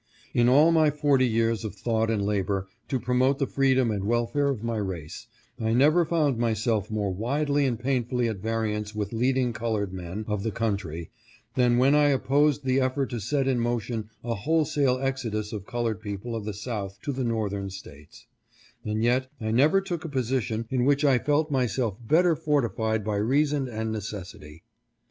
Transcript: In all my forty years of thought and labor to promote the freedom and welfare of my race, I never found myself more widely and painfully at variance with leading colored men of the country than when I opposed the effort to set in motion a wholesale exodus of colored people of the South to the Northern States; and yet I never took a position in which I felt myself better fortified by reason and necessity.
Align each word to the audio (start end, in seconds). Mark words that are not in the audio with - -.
In 0.33 0.49
all 0.49 0.71
my 0.71 0.89
forty 0.89 1.27
years 1.27 1.63
of 1.63 1.75
thought 1.75 2.09
and 2.09 2.25
labor 2.25 2.67
to 2.87 2.99
promote 2.99 3.37
the 3.37 3.45
freedom 3.45 3.91
and 3.91 4.03
welfare 4.05 4.47
of 4.47 4.63
my 4.63 4.77
race, 4.77 5.27
I 5.59 5.73
never 5.73 6.05
found 6.05 6.39
myself 6.39 6.89
more 6.89 7.13
widely 7.13 7.67
and 7.67 7.79
painfully 7.79 8.27
at 8.27 8.37
variance 8.37 8.95
with 8.95 9.13
leading 9.13 9.53
colored 9.53 9.93
men 9.93 10.25
of 10.27 10.41
the 10.41 10.49
country 10.49 11.11
than 11.53 11.77
when 11.77 11.93
I 11.93 12.05
opposed 12.05 12.65
the 12.65 12.79
effort 12.79 13.11
to 13.11 13.19
set 13.19 13.47
in 13.47 13.59
motion 13.59 14.09
a 14.23 14.33
wholesale 14.33 14.97
exodus 14.99 15.53
of 15.53 15.67
colored 15.67 16.01
people 16.01 16.35
of 16.35 16.45
the 16.45 16.53
South 16.55 16.99
to 17.03 17.11
the 17.11 17.23
Northern 17.23 17.69
States; 17.69 18.25
and 18.83 19.03
yet 19.03 19.29
I 19.39 19.51
never 19.51 19.81
took 19.81 20.03
a 20.03 20.09
position 20.09 20.65
in 20.71 20.83
which 20.83 21.05
I 21.05 21.19
felt 21.19 21.51
myself 21.51 21.95
better 22.01 22.35
fortified 22.35 23.03
by 23.05 23.17
reason 23.17 23.67
and 23.67 23.91
necessity. 23.91 24.63